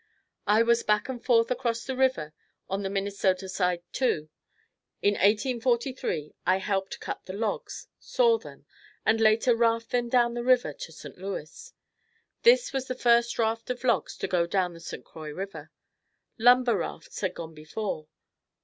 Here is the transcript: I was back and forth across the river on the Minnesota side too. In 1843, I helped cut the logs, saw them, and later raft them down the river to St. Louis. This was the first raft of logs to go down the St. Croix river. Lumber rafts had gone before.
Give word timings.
I 0.47 0.63
was 0.63 0.81
back 0.81 1.09
and 1.09 1.23
forth 1.23 1.51
across 1.51 1.85
the 1.85 1.95
river 1.95 2.33
on 2.67 2.81
the 2.81 2.89
Minnesota 2.89 3.47
side 3.47 3.83
too. 3.91 4.29
In 5.03 5.13
1843, 5.13 6.33
I 6.43 6.57
helped 6.57 6.99
cut 6.99 7.23
the 7.27 7.33
logs, 7.33 7.87
saw 7.99 8.39
them, 8.39 8.65
and 9.05 9.21
later 9.21 9.55
raft 9.55 9.91
them 9.91 10.09
down 10.09 10.33
the 10.33 10.43
river 10.43 10.73
to 10.73 10.91
St. 10.91 11.19
Louis. 11.19 11.71
This 12.41 12.73
was 12.73 12.87
the 12.87 12.95
first 12.95 13.37
raft 13.37 13.69
of 13.69 13.83
logs 13.83 14.17
to 14.17 14.27
go 14.27 14.47
down 14.47 14.73
the 14.73 14.79
St. 14.79 15.05
Croix 15.05 15.29
river. 15.33 15.69
Lumber 16.39 16.77
rafts 16.77 17.21
had 17.21 17.35
gone 17.35 17.53
before. 17.53 18.07